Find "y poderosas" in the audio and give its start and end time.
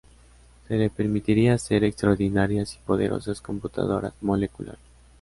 2.73-3.39